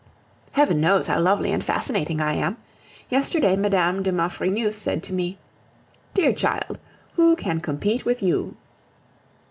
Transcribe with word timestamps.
Heaven 0.53 0.81
knows 0.81 1.05
how 1.05 1.19
lovely 1.19 1.51
and 1.51 1.63
fascinating 1.63 2.19
I 2.21 2.33
am! 2.33 2.57
Yesterday 3.11 3.55
Mme. 3.55 4.01
de 4.01 4.11
Maufrigneuse 4.11 4.75
said 4.75 5.03
to 5.03 5.13
me: 5.13 5.37
"Dear 6.15 6.33
child, 6.33 6.79
who 7.17 7.35
can 7.35 7.59
compete 7.59 8.03
with 8.03 8.23
you?" 8.23 8.57